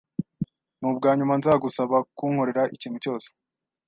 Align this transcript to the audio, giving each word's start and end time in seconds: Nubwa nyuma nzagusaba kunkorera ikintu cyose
Nubwa 0.79 1.09
nyuma 1.17 1.33
nzagusaba 1.39 1.97
kunkorera 2.17 2.63
ikintu 2.75 2.97
cyose 3.03 3.27